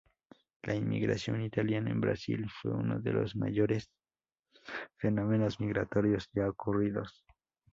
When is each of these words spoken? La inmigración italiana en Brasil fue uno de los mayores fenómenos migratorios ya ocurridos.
La 0.63 0.73
inmigración 0.73 1.43
italiana 1.43 1.91
en 1.91 2.01
Brasil 2.01 2.49
fue 2.49 2.71
uno 2.73 2.99
de 2.99 3.13
los 3.13 3.35
mayores 3.35 3.87
fenómenos 4.97 5.59
migratorios 5.59 6.27
ya 6.33 6.49
ocurridos. 6.49 7.23